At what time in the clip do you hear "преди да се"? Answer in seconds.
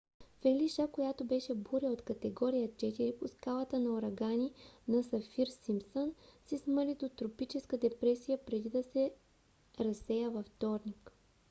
8.45-9.11